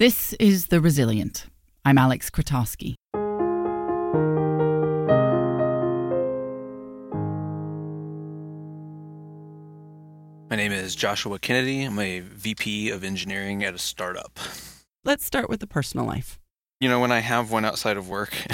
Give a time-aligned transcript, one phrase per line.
[0.00, 1.44] This is The Resilient.
[1.84, 2.94] I'm Alex Krotowski.
[10.48, 11.82] My name is Joshua Kennedy.
[11.82, 14.40] I'm a VP of engineering at a startup.
[15.04, 16.40] Let's start with the personal life.
[16.80, 18.32] You know, when I have one outside of work,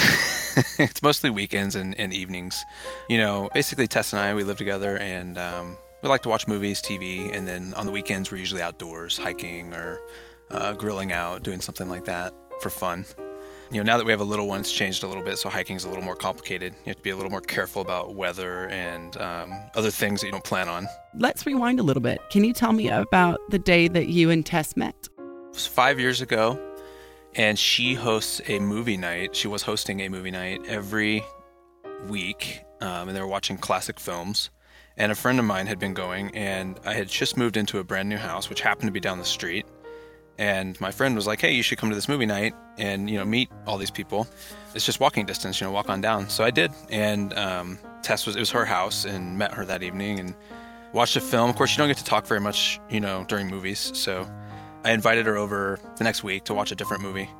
[0.81, 2.61] it's mostly weekends and, and, evenings.
[3.09, 6.49] You know, basically, Tess and I, we live together and um, we like to watch
[6.49, 10.01] movies, TV, and then on the weekends, we're usually outdoors, hiking or
[10.51, 13.05] uh, grilling out, doing something like that for fun.
[13.71, 15.49] You know, now that we have a little one, it's changed a little bit, so
[15.49, 16.73] hiking is a little more complicated.
[16.85, 20.29] You have to be a little more careful about weather and um, other things that
[20.29, 20.87] you don't plan on.
[21.17, 22.21] Let's rewind a little bit.
[22.31, 24.95] Can you tell me about the day that you and Tess met?
[25.19, 26.61] It was five years ago,
[27.35, 29.35] and she hosts a movie night.
[29.35, 31.25] She was hosting a movie night every
[32.09, 34.51] week, um, and they were watching classic films.
[34.97, 37.85] And a friend of mine had been going, and I had just moved into a
[37.85, 39.67] brand new house, which happened to be down the street
[40.39, 43.19] and my friend was like, "Hey, you should come to this movie night and you
[43.19, 44.27] know meet all these people.
[44.75, 48.27] It's just walking distance, you know, walk on down." So I did, and um, Tess
[48.27, 50.35] was it was her house and met her that evening and
[50.93, 51.51] watched a film.
[51.51, 53.91] Of course, you don't get to talk very much, you know, during movies.
[53.95, 54.29] So
[54.85, 57.31] I invited her over the next week to watch a different movie,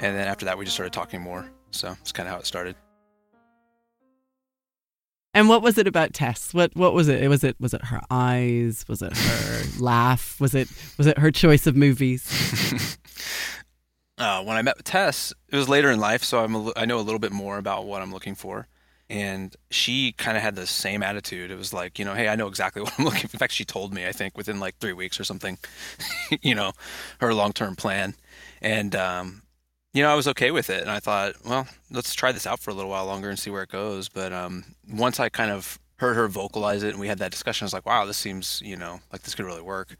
[0.00, 1.50] and then after that, we just started talking more.
[1.70, 2.76] So it's kind of how it started.
[5.34, 6.52] And what was it about Tess?
[6.52, 7.26] What what was it?
[7.28, 8.84] Was it was it her eyes?
[8.88, 10.38] Was it her laugh?
[10.40, 12.98] Was it was it her choice of movies?
[14.18, 16.98] uh, when I met Tess, it was later in life, so I'm a, I know
[16.98, 18.68] a little bit more about what I'm looking for.
[19.08, 21.50] And she kind of had the same attitude.
[21.50, 23.34] It was like, you know, hey, I know exactly what I'm looking for.
[23.34, 25.58] In fact, she told me, I think, within like three weeks or something,
[26.42, 26.72] you know,
[27.20, 28.14] her long term plan.
[28.60, 29.42] And um,
[29.92, 32.60] you know, I was okay with it, and I thought, well, let's try this out
[32.60, 34.08] for a little while longer and see where it goes.
[34.08, 37.64] But um, once I kind of heard her vocalize it, and we had that discussion,
[37.64, 39.96] I was like, wow, this seems, you know, like this could really work,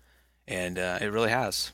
[0.48, 1.72] and uh, it really has.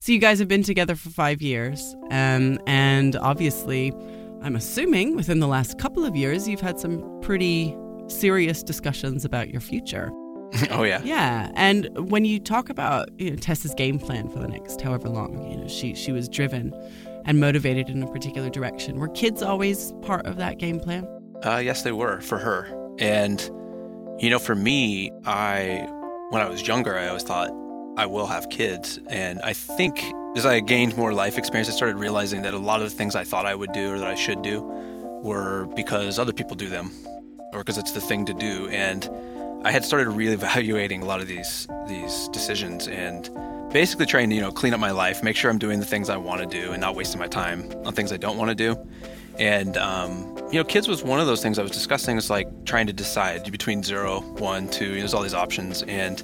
[0.00, 3.92] So you guys have been together for five years, um, and obviously,
[4.40, 7.76] I'm assuming within the last couple of years, you've had some pretty
[8.08, 10.10] serious discussions about your future.
[10.70, 11.00] oh yeah.
[11.04, 15.08] Yeah, and when you talk about you know, Tess's game plan for the next however
[15.08, 16.74] long, you know, she she was driven
[17.24, 18.98] and motivated in a particular direction.
[18.98, 21.06] Were kids always part of that game plan?
[21.44, 22.68] Uh, yes, they were for her.
[22.98, 23.40] And,
[24.18, 25.88] you know, for me, I,
[26.30, 27.50] when I was younger, I always thought
[27.96, 28.98] I will have kids.
[29.08, 30.02] And I think
[30.36, 33.14] as I gained more life experience, I started realizing that a lot of the things
[33.14, 34.62] I thought I would do or that I should do
[35.22, 36.90] were because other people do them
[37.52, 38.68] or because it's the thing to do.
[38.68, 39.08] And
[39.64, 43.30] I had started reevaluating a lot of these these decisions and
[43.72, 46.08] basically trying to you know clean up my life, make sure I'm doing the things
[46.08, 48.54] I want to do, and not wasting my time on things I don't want to
[48.54, 48.76] do.
[49.38, 52.18] And um, you know, kids was one of those things I was discussing.
[52.18, 54.84] It's like trying to decide between zero, one, two.
[54.84, 56.22] You know, there's all these options, and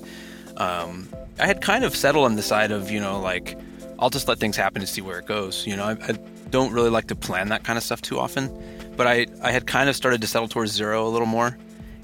[0.59, 1.09] um,
[1.39, 3.59] I had kind of settled on the side of you know like
[3.99, 5.67] I'll just let things happen and see where it goes.
[5.67, 6.13] You know, I, I
[6.51, 8.53] don't really like to plan that kind of stuff too often,
[8.97, 11.57] but I I had kind of started to settle towards zero a little more.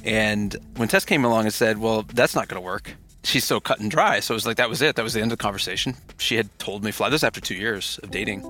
[0.04, 2.94] And when Tess came along and said, "Well, that's not going to work,"
[3.24, 4.20] she's so cut and dry.
[4.20, 4.96] So it was like that was it.
[4.96, 5.96] That was the end of the conversation.
[6.18, 8.42] She had told me fly this after two years of dating.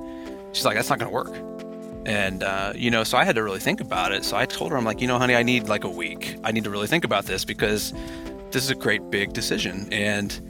[0.53, 1.37] She's like, that's not going to work.
[2.07, 4.25] And uh, you know, so I had to really think about it.
[4.25, 6.37] So I told her, I'm like, you know, honey, I need like a week.
[6.45, 7.93] I need to really think about this because
[8.51, 10.41] this is a great big decision, and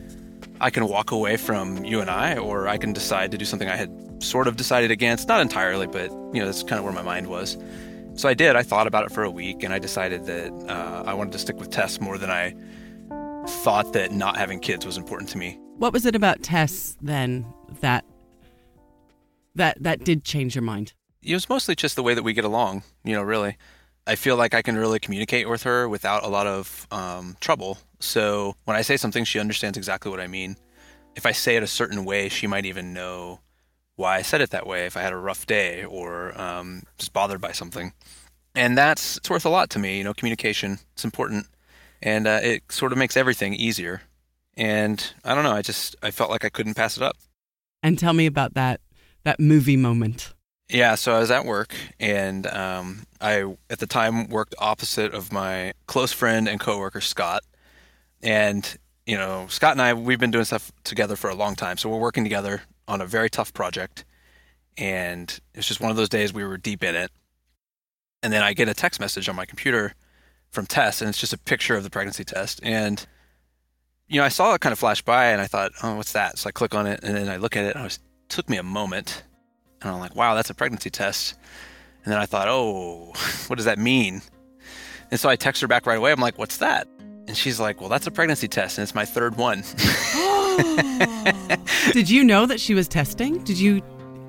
[0.61, 3.69] I can walk away from you and I, or I can decide to do something
[3.69, 6.93] I had sort of decided against, not entirely, but you know, that's kind of where
[6.93, 7.57] my mind was.
[8.17, 8.57] So I did.
[8.57, 11.39] I thought about it for a week, and I decided that uh, I wanted to
[11.39, 12.55] stick with Tess more than I
[13.49, 15.59] thought that not having kids was important to me.
[15.77, 17.47] What was it about Tess then
[17.81, 18.05] that
[19.55, 20.93] that that did change your mind?
[21.23, 22.83] It was mostly just the way that we get along.
[23.03, 23.57] You know, really,
[24.07, 27.79] I feel like I can really communicate with her without a lot of um, trouble.
[28.01, 30.57] So when I say something, she understands exactly what I mean.
[31.17, 33.41] If I say it a certain way, she might even know
[33.97, 34.87] why I said it that way.
[34.87, 37.93] If I had a rough day or um, just bothered by something,
[38.55, 39.99] and that's it's worth a lot to me.
[39.99, 41.47] You know, communication it's important
[42.05, 44.03] and uh, it sort of makes everything easier.
[44.57, 47.17] And I don't know, I just I felt like I couldn't pass it up.
[47.83, 48.81] And tell me about that
[49.25, 50.35] that movie moment.
[50.69, 55.33] Yeah, so I was at work, and um, I at the time worked opposite of
[55.33, 57.43] my close friend and coworker Scott,
[58.23, 61.79] and you know Scott and I we've been doing stuff together for a long time,
[61.79, 64.05] so we're working together on a very tough project,
[64.79, 67.11] and it's just one of those days we were deep in it,
[68.23, 69.95] and then I get a text message on my computer
[70.55, 72.61] from Tess, and it's just a picture of the pregnancy test.
[72.63, 73.05] And
[74.09, 76.39] you know, I saw it kind of flash by, and I thought, "Oh, what's that?"
[76.39, 77.77] So I click on it, and then I look at it.
[77.77, 77.99] And it
[78.29, 79.25] took me a moment,
[79.83, 81.35] and I'm like, "Wow, that's a pregnancy test."
[82.05, 83.13] And then I thought, "Oh,
[83.49, 84.23] what does that mean?"
[85.11, 86.13] And so I text her back right away.
[86.13, 86.87] I'm like, "What's that?"
[87.27, 89.65] And she's like, "Well, that's a pregnancy test, and it's my third one."
[91.93, 93.43] Did you know that she was testing?
[93.45, 93.83] Did you?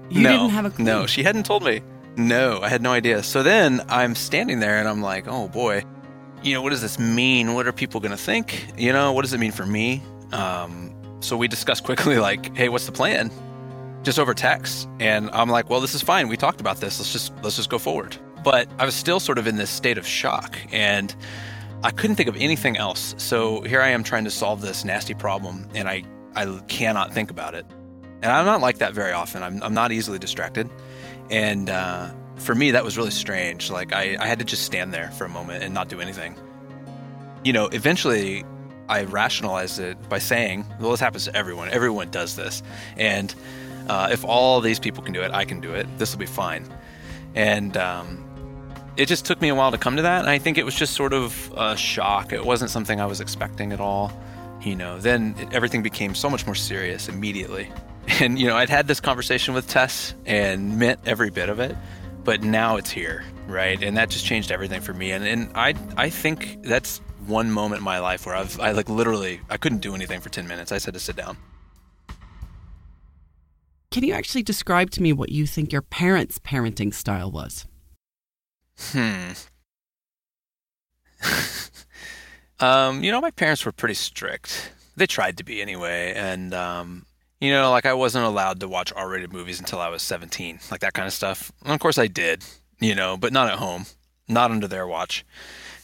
[0.09, 0.85] You no, didn't have a clue.
[0.85, 1.81] No, she hadn't told me.
[2.17, 3.23] No, I had no idea.
[3.23, 5.83] So then I'm standing there and I'm like, oh boy,
[6.45, 7.55] you know, what does this mean?
[7.55, 8.67] What are people going to think?
[8.77, 10.03] You know, what does it mean for me?
[10.31, 13.31] Um, so we discussed quickly, like, hey, what's the plan?
[14.03, 14.87] Just over text.
[14.99, 16.27] And I'm like, well, this is fine.
[16.27, 16.99] We talked about this.
[16.99, 18.15] Let's just let's just go forward.
[18.43, 21.15] But I was still sort of in this state of shock and
[21.83, 23.15] I couldn't think of anything else.
[23.17, 26.03] So here I am trying to solve this nasty problem and I,
[26.35, 27.65] I cannot think about it.
[28.21, 29.41] And I'm not like that very often.
[29.41, 30.69] I'm, I'm not easily distracted.
[31.31, 33.69] And uh, for me, that was really strange.
[33.69, 36.35] Like, I, I had to just stand there for a moment and not do anything.
[37.43, 38.43] You know, eventually
[38.87, 41.69] I rationalized it by saying, well, this happens to everyone.
[41.69, 42.61] Everyone does this.
[42.97, 43.33] And
[43.87, 45.87] uh, if all these people can do it, I can do it.
[45.97, 46.67] This will be fine.
[47.33, 48.23] And um,
[48.97, 50.21] it just took me a while to come to that.
[50.21, 52.31] And I think it was just sort of a shock.
[52.31, 54.11] It wasn't something I was expecting at all.
[54.61, 57.71] You know, then everything became so much more serious immediately.
[58.19, 61.75] And, you know, I'd had this conversation with Tess and meant every bit of it,
[62.25, 63.81] but now it's here, right?
[63.81, 65.11] And that just changed everything for me.
[65.11, 68.89] And, and I, I think that's one moment in my life where I've, I like
[68.89, 70.71] literally, I couldn't do anything for 10 minutes.
[70.71, 71.37] I just had to sit down.
[73.91, 77.65] Can you actually describe to me what you think your parents' parenting style was?
[78.91, 79.31] Hmm.
[82.59, 84.73] um, you know, my parents were pretty strict.
[84.97, 87.05] They tried to be anyway, and um,
[87.39, 90.81] you know, like I wasn't allowed to watch R-rated movies until I was 17, like
[90.81, 91.51] that kind of stuff.
[91.63, 92.43] And of course, I did,
[92.79, 93.85] you know, but not at home,
[94.27, 95.25] not under their watch.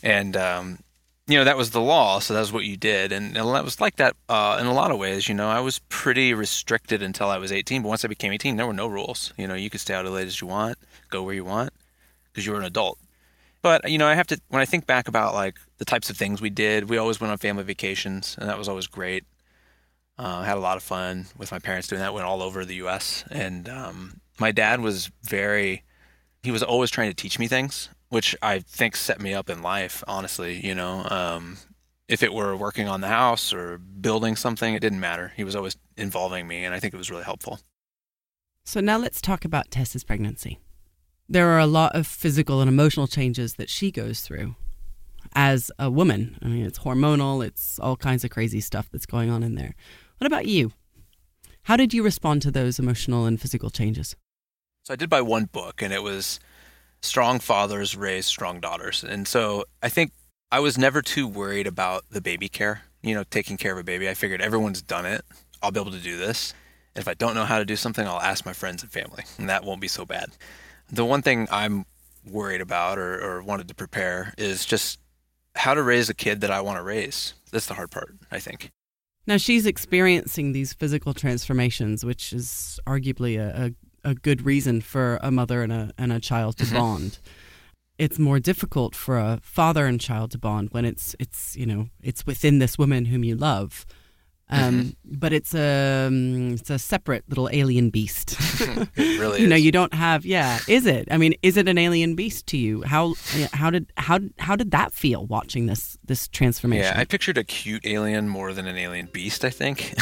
[0.04, 0.80] And um,
[1.28, 3.80] you know, that was the law, so that was what you did, and, that was
[3.80, 5.30] like that uh, in a lot of ways.
[5.30, 8.58] You know, I was pretty restricted until I was 18, but once I became 18,
[8.58, 9.32] there were no rules.
[9.38, 10.78] You know, you could stay out as late as you want,
[11.10, 11.72] go where you want,
[12.26, 12.98] because you were an adult.
[13.62, 16.18] But you know, I have to when I think back about like the types of
[16.18, 19.24] things we did, we always went on family vacations, and that was always great.
[20.18, 22.14] Uh, had a lot of fun with my parents doing that.
[22.14, 23.24] Went all over the U.S.
[23.32, 25.84] and um, my dad was very.
[26.44, 29.62] He was always trying to teach me things, which I think set me up in
[29.62, 30.04] life.
[30.08, 31.58] Honestly, you know, um,
[32.08, 35.34] if it were working on the house or building something, it didn't matter.
[35.38, 37.60] He was always involving me, and I think it was really helpful.
[38.66, 40.60] So now let's talk about Tess's pregnancy.
[41.30, 44.56] There are a lot of physical and emotional changes that she goes through
[45.34, 46.38] as a woman.
[46.42, 49.76] I mean, it's hormonal, it's all kinds of crazy stuff that's going on in there.
[50.22, 50.72] What about you?
[51.64, 54.16] How did you respond to those emotional and physical changes?
[54.84, 56.40] So I did buy one book, and it was
[57.02, 59.04] Strong Fathers Raise Strong Daughters.
[59.04, 60.12] And so I think
[60.52, 63.84] I was never too worried about the baby care, you know, taking care of a
[63.84, 64.08] baby.
[64.08, 65.26] I figured everyone's done it.
[65.64, 66.54] I'll be able to do this.
[66.94, 69.24] And if I don't know how to do something, I'll ask my friends and family,
[69.40, 70.30] and that won't be so bad.
[70.92, 71.88] The one thing I'm
[72.30, 75.00] worried about or, or wanted to prepare is just
[75.56, 77.34] how to raise a kid that I want to raise.
[77.52, 78.70] That's the hard part, I think.
[79.32, 83.74] Now she's experiencing these physical transformations, which is arguably a,
[84.04, 86.76] a, a good reason for a mother and a and a child to mm-hmm.
[86.76, 87.20] bond.
[87.98, 91.88] It's more difficult for a father and child to bond when it's it's you know
[92.04, 93.86] it's within this woman whom you love.
[94.52, 98.38] Um, but it's a um, it's a separate little alien beast.
[98.62, 100.26] It really you know, you don't have.
[100.26, 101.08] Yeah, is it?
[101.10, 102.82] I mean, is it an alien beast to you?
[102.84, 103.16] How
[103.54, 106.94] how did how how did that feel watching this this transformation?
[106.94, 109.94] Yeah, I pictured a cute alien more than an alien beast, I think.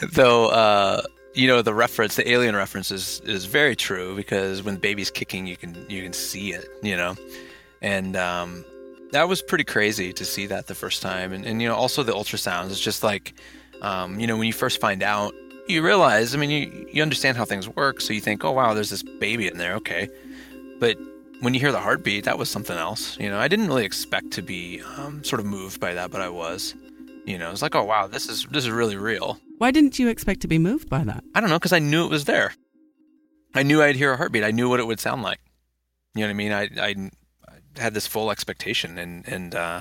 [0.12, 1.02] Though, uh,
[1.34, 5.10] you know, the reference, the alien reference is, is very true because when the baby's
[5.10, 7.16] kicking, you can you can see it, you know,
[7.82, 8.64] and um,
[9.12, 12.02] that was pretty crazy to see that the first time, and, and you know, also
[12.02, 12.70] the ultrasounds.
[12.70, 13.34] It's just like,
[13.82, 15.34] um, you know, when you first find out,
[15.66, 16.34] you realize.
[16.34, 19.02] I mean, you you understand how things work, so you think, oh wow, there's this
[19.02, 20.08] baby in there, okay,
[20.80, 20.96] but
[21.40, 23.16] when you hear the heartbeat, that was something else.
[23.18, 26.20] You know, I didn't really expect to be um, sort of moved by that, but
[26.20, 26.74] I was.
[27.24, 29.38] You know, it's like, oh wow, this is this is really real.
[29.58, 31.22] Why didn't you expect to be moved by that?
[31.34, 32.54] I don't know, because I knew it was there.
[33.54, 34.44] I knew I'd hear a heartbeat.
[34.44, 35.40] I knew what it would sound like.
[36.14, 36.52] You know what I mean?
[36.52, 37.10] I I, I
[37.76, 39.80] had this full expectation, and and uh,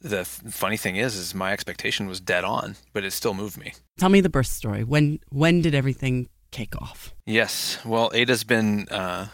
[0.00, 3.58] the f- funny thing is, is my expectation was dead on, but it still moved
[3.58, 3.72] me.
[3.98, 4.84] Tell me the birth story.
[4.84, 7.14] When when did everything kick off?
[7.24, 7.78] Yes.
[7.84, 9.28] Well, Ada's been uh,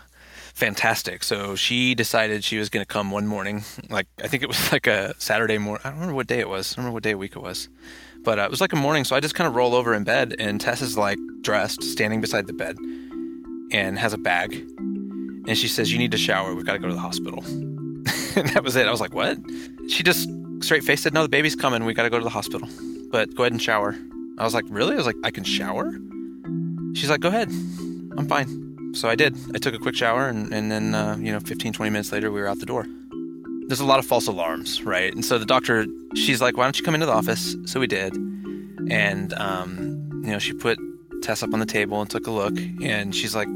[0.54, 1.22] fantastic.
[1.24, 3.64] So she decided she was going to come one morning.
[3.90, 5.82] Like I think it was like a Saturday morning.
[5.84, 6.72] I don't remember what day it was.
[6.72, 7.68] I don't remember what day of week it was.
[8.24, 9.04] But uh, it was like a morning.
[9.04, 12.20] So I just kind of roll over in bed, and Tess is like dressed, standing
[12.20, 12.76] beside the bed,
[13.72, 14.64] and has a bag.
[15.46, 16.54] And she says, "You need to shower.
[16.54, 18.86] We've got to go to the hospital." and that was it.
[18.86, 19.38] I was like, "What?"
[19.88, 20.28] She just
[20.60, 21.84] straight faced said, "No, the baby's coming.
[21.84, 22.68] We got to go to the hospital.
[23.10, 23.96] But go ahead and shower."
[24.38, 25.92] I was like, "Really?" I was like, "I can shower?"
[26.94, 27.48] She's like, "Go ahead.
[28.16, 28.62] I'm fine."
[28.94, 29.36] So I did.
[29.54, 32.30] I took a quick shower, and, and then, uh, you know, 15, 20 minutes later,
[32.30, 32.86] we were out the door.
[33.66, 35.12] There's a lot of false alarms, right?
[35.14, 37.56] And so the doctor, she's like, why don't you come into the office?
[37.64, 38.14] So we did.
[38.90, 40.78] And, um, you know, she put
[41.22, 42.54] Tess up on the table and took a look.
[42.82, 43.48] And she's like,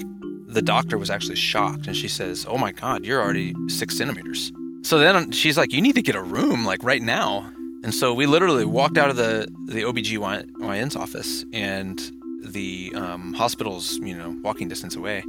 [0.57, 1.87] the doctor was actually shocked.
[1.87, 4.53] And she says, Oh my God, you're already six centimeters.
[4.81, 7.53] So then she's like, You need to get a room, like right now.
[7.85, 12.01] And so we literally walked out of the, the OBGYN's office and
[12.43, 15.23] the um, hospital's, you know, walking distance away.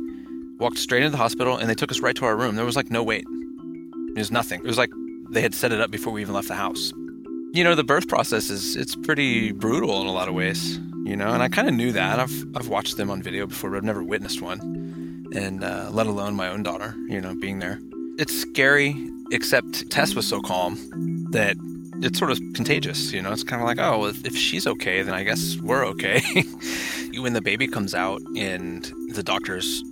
[0.59, 2.55] Walked straight into the hospital and they took us right to our room.
[2.55, 3.25] There was like no wait.
[4.15, 4.61] It was nothing.
[4.61, 4.91] It was like
[5.29, 6.93] they had set it up before we even left the house.
[7.51, 11.17] You know, the birth process is it's pretty brutal in a lot of ways, you
[11.17, 12.17] know, and I kind of knew that.
[12.17, 14.76] I've I've watched them on video before, but I've never witnessed one.
[15.35, 17.79] And uh, let alone my own daughter, you know, being there.
[18.17, 18.95] It's scary,
[19.31, 20.77] except Tess was so calm
[21.31, 21.55] that
[22.01, 23.31] it's sort of contagious, you know.
[23.31, 26.21] It's kind of like, oh, if she's okay, then I guess we're okay.
[27.19, 29.83] when the baby comes out and the doctors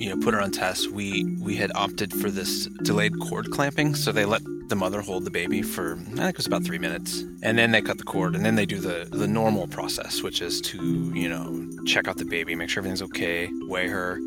[0.00, 3.94] you know put her on Tess we we had opted for this delayed cord clamping
[3.94, 6.78] so they let the mother hold the baby for i think it was about three
[6.78, 10.22] minutes and then they cut the cord and then they do the the normal process
[10.22, 14.18] which is to you know check out the baby make sure everything's okay weigh her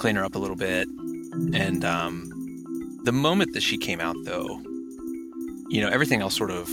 [0.00, 0.88] clean her up a little bit
[1.54, 2.28] and um,
[3.04, 4.60] the moment that she came out though
[5.68, 6.68] you know everything else sort of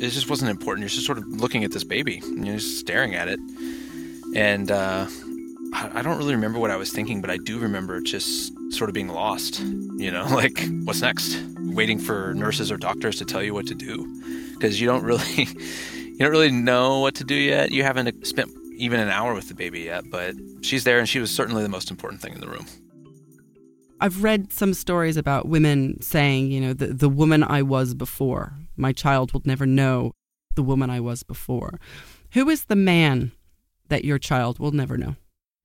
[0.00, 2.78] it just wasn't important you're just sort of looking at this baby and you're just
[2.78, 3.38] staring at it
[4.34, 5.06] and uh,
[5.74, 8.94] I don't really remember what I was thinking, but I do remember just sort of
[8.94, 9.58] being lost.
[9.58, 11.36] You know, like what's next?
[11.58, 14.06] Waiting for nurses or doctors to tell you what to do,
[14.54, 15.24] because you don't really,
[15.94, 17.72] you don't really know what to do yet.
[17.72, 21.18] You haven't spent even an hour with the baby yet, but she's there, and she
[21.18, 22.66] was certainly the most important thing in the room.
[24.00, 28.54] I've read some stories about women saying, you know, the, the woman I was before.
[28.76, 30.12] My child will never know
[30.56, 31.80] the woman I was before.
[32.32, 33.32] Who is the man
[33.88, 35.16] that your child will never know?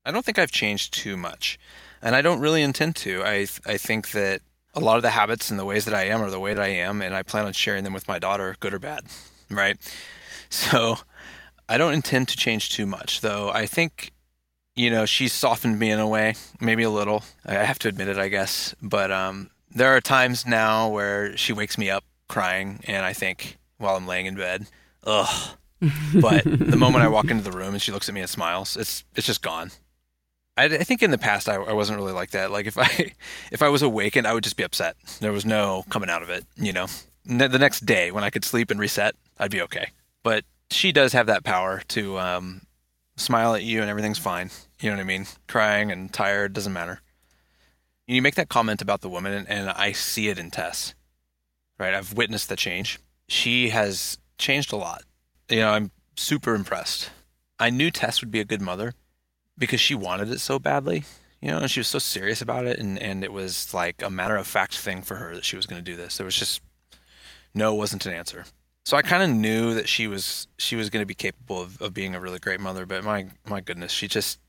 [0.06, 1.60] I don't think I've changed too much,
[2.02, 3.24] and I don't really intend to.
[3.24, 4.42] I I think that
[4.74, 6.64] a lot of the habits and the ways that I am are the way that
[6.64, 9.04] I am, and I plan on sharing them with my daughter, good or bad,
[9.50, 9.78] right?
[10.52, 10.98] So
[11.70, 13.52] I don't intend to change too much, though.
[13.52, 14.12] I think
[14.76, 17.24] you know she's softened me in a way, maybe a little.
[17.46, 18.74] I have to admit it, I guess.
[18.82, 23.58] But um, there are times now where she wakes me up crying, and I think
[23.78, 24.66] while I'm laying in bed,
[25.04, 25.58] ugh.
[26.20, 28.76] but the moment I walk into the room and she looks at me and smiles,
[28.76, 29.72] it's it's just gone.
[30.58, 32.52] I, I think in the past I, I, wasn't really like that.
[32.52, 33.14] Like if I
[33.52, 34.96] if I was awakened, I would just be upset.
[35.20, 36.46] There was no coming out of it.
[36.56, 36.88] You know,
[37.26, 39.92] the next day when I could sleep and reset, I'd be okay.
[40.24, 42.62] But she does have that power to um,
[43.16, 44.50] smile at you and everything's fine.
[44.80, 45.26] You know what I mean?
[45.48, 47.02] Crying and tired doesn't matter.
[48.08, 50.96] You make that comment about the woman, and, and I see it in Tess.
[51.78, 53.00] Right, I've witnessed the change.
[53.28, 55.04] She has changed a lot.
[55.48, 57.12] You know, I'm super impressed.
[57.60, 58.94] I knew Tess would be a good mother
[59.58, 61.04] because she wanted it so badly,
[61.42, 64.10] you know, and she was so serious about it, and and it was like a
[64.10, 66.18] matter of fact thing for her that she was going to do this.
[66.18, 66.62] There was just
[67.54, 68.46] no wasn't an answer.
[68.86, 71.82] So I kind of knew that she was she was going to be capable of,
[71.82, 74.40] of being a really great mother, but my my goodness, she just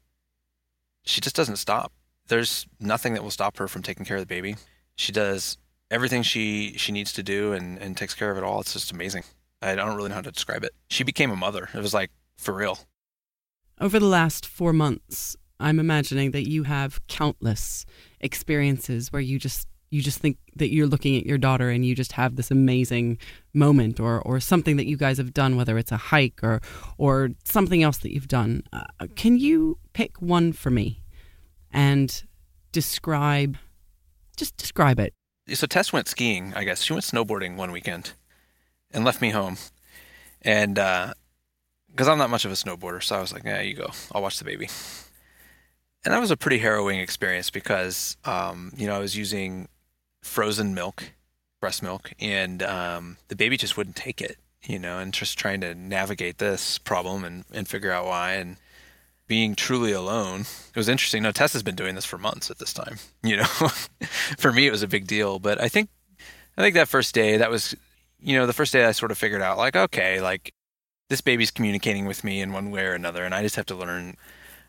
[1.03, 1.93] she just doesn't stop.
[2.29, 4.57] There's nothing that will stop her from taking care of the baby.
[4.97, 5.59] She does
[5.91, 8.61] everything she she needs to do and and takes care of it all.
[8.61, 9.25] It's just amazing.
[9.63, 10.73] I don't really know how to describe it.
[10.89, 11.69] She became a mother.
[11.75, 12.79] It was like for real.
[13.79, 17.85] Over the last four months, I'm imagining that you have countless
[18.21, 21.95] experiences where you just you just think that you're looking at your daughter and you
[21.95, 23.19] just have this amazing
[23.53, 26.61] moment or or something that you guys have done whether it's a hike or
[26.99, 28.85] or something else that you've done uh,
[29.17, 31.03] can you pick one for me
[31.73, 32.25] and
[32.73, 33.57] describe
[34.37, 35.13] just describe it
[35.53, 38.13] so tess went skiing i guess she went snowboarding one weekend
[38.93, 39.57] and left me home
[40.43, 41.13] and uh,
[41.91, 43.91] because I'm not much of a snowboarder, so I was like, "Yeah, you go.
[44.13, 44.69] I'll watch the baby."
[46.05, 49.69] And that was a pretty harrowing experience because, um, you know, I was using
[50.23, 51.12] frozen milk,
[51.61, 55.61] breast milk, and um, the baby just wouldn't take it, you know, and just trying
[55.61, 58.33] to navigate this problem and, and figure out why.
[58.33, 58.57] And
[59.27, 61.23] being truly alone, it was interesting.
[61.23, 63.45] No, Tess's been doing this for months at this time, you know.
[64.39, 65.89] for me, it was a big deal, but I think,
[66.57, 67.75] I think that first day, that was,
[68.21, 70.55] you know, the first day I sort of figured out, like, okay, like
[71.09, 73.75] this baby's communicating with me in one way or another, and I just have to
[73.75, 74.17] learn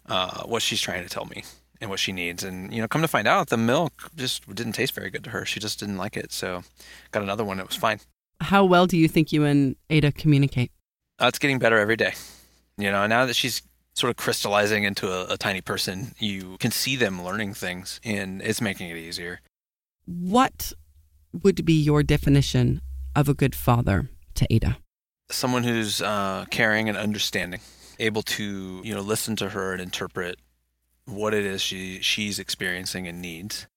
[0.08, 1.44] uh, what she's trying to tell me
[1.82, 2.44] and what she needs.
[2.44, 5.32] And you know, come to find out, the milk just didn't taste very good to
[5.32, 5.46] her.
[5.46, 6.32] She just didn't like it.
[6.32, 6.64] So,
[7.12, 7.60] got another one.
[7.60, 8.00] It was fine.
[8.40, 10.72] How well do you think you and Ada communicate?
[11.20, 12.14] Uh, it's getting better every day.
[12.78, 13.62] You know, now that she's
[13.94, 18.42] sort of crystallizing into a, a tiny person, you can see them learning things, and
[18.42, 19.42] it's making it easier.
[20.06, 20.74] What
[21.44, 22.82] would be your definition
[23.16, 24.78] of a good father to Ada?
[25.34, 27.62] someone who's uh, caring and understanding,
[28.00, 30.40] able to you know listen to her and interpret
[31.06, 33.68] what it is she she's experiencing and needs.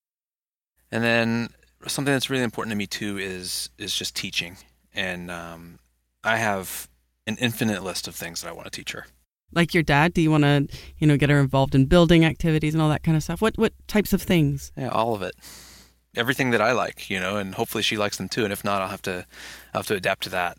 [0.91, 1.49] And then
[1.87, 4.57] something that's really important to me too is is just teaching.
[4.93, 5.79] And um,
[6.23, 6.87] I have
[7.27, 9.05] an infinite list of things that I want to teach her.
[9.53, 10.67] Like your dad, do you want to,
[10.97, 13.41] you know, get her involved in building activities and all that kind of stuff?
[13.41, 14.71] What what types of things?
[14.77, 15.35] Yeah, all of it.
[16.15, 18.45] Everything that I like, you know, and hopefully she likes them too.
[18.45, 19.25] And if not, I'll have to,
[19.73, 20.57] I'll have to adapt to that,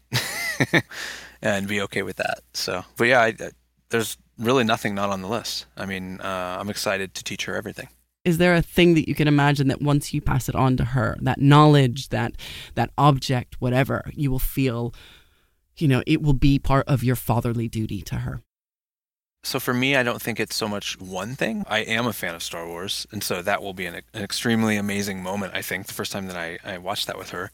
[1.42, 2.40] and be okay with that.
[2.52, 3.34] So, but yeah, I,
[3.88, 5.66] there's really nothing not on the list.
[5.76, 7.88] I mean, uh, I'm excited to teach her everything.
[8.24, 10.84] Is there a thing that you can imagine that once you pass it on to
[10.84, 12.32] her, that knowledge, that
[12.74, 14.92] that object, whatever, you will feel,
[15.76, 18.42] you know, it will be part of your fatherly duty to her?
[19.44, 21.64] So for me, I don't think it's so much one thing.
[21.68, 24.76] I am a fan of Star Wars, and so that will be an, an extremely
[24.76, 25.54] amazing moment.
[25.54, 27.52] I think the first time that I, I watched that with her.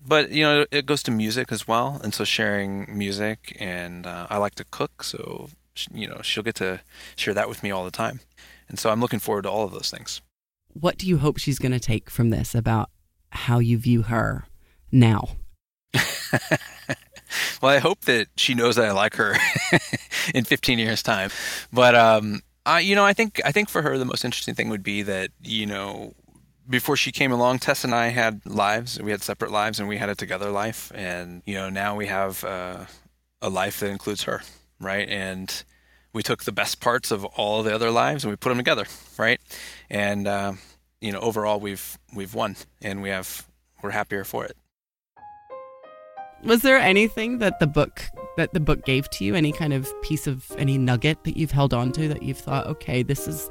[0.00, 4.28] But you know, it goes to music as well, and so sharing music, and uh,
[4.30, 5.48] I like to cook, so
[5.92, 6.80] you know, she'll get to
[7.16, 8.20] share that with me all the time,
[8.68, 10.20] and so I'm looking forward to all of those things.
[10.72, 12.90] What do you hope she's going to take from this about
[13.30, 14.46] how you view her
[14.92, 15.36] now?
[17.62, 19.36] well, I hope that she knows that I like her
[20.34, 21.30] in 15 years' time.
[21.72, 24.68] But um, I, you know, I think I think for her the most interesting thing
[24.68, 26.14] would be that you know
[26.68, 29.00] before she came along, Tess and I had lives.
[29.00, 30.92] We had separate lives, and we had a together life.
[30.94, 32.86] And you know, now we have uh,
[33.40, 34.42] a life that includes her,
[34.80, 35.08] right?
[35.08, 35.64] And
[36.12, 38.86] we took the best parts of all the other lives and we put them together,
[39.18, 39.40] right?
[39.90, 40.54] And uh,
[41.00, 43.46] you know, overall, we've we've won, and we have
[43.82, 44.56] we're happier for it.
[46.42, 48.02] Was there anything that the book
[48.36, 49.34] that the book gave to you?
[49.34, 52.66] Any kind of piece of any nugget that you've held on to that you've thought,
[52.66, 53.50] okay, this is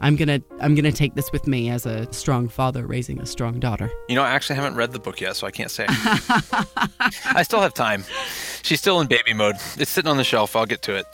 [0.00, 3.58] I'm gonna I'm gonna take this with me as a strong father raising a strong
[3.58, 3.90] daughter.
[4.08, 5.86] You know, I actually haven't read the book yet, so I can't say.
[5.88, 8.04] I still have time.
[8.62, 9.56] She's still in baby mode.
[9.78, 10.54] It's sitting on the shelf.
[10.54, 11.06] I'll get to it.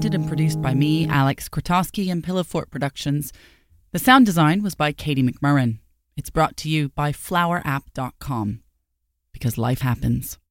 [0.00, 3.34] Presented and produced by me, Alex Krotowski, and Pillowfort Productions.
[3.92, 5.78] The sound design was by Katie McMurran.
[6.16, 8.62] It's brought to you by flowerapp.com
[9.34, 10.38] because life happens.